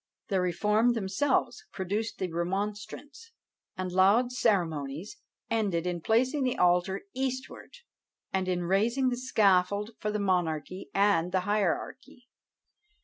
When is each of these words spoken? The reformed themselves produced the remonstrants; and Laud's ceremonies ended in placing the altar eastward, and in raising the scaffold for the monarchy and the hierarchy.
The 0.29 0.41
reformed 0.41 0.95
themselves 0.95 1.63
produced 1.71 2.17
the 2.17 2.31
remonstrants; 2.31 3.33
and 3.77 3.91
Laud's 3.91 4.39
ceremonies 4.39 5.17
ended 5.47 5.85
in 5.85 6.01
placing 6.01 6.41
the 6.43 6.57
altar 6.57 7.01
eastward, 7.13 7.75
and 8.33 8.47
in 8.47 8.63
raising 8.63 9.09
the 9.09 9.15
scaffold 9.17 9.91
for 9.99 10.09
the 10.11 10.17
monarchy 10.17 10.89
and 10.95 11.31
the 11.31 11.41
hierarchy. 11.41 12.27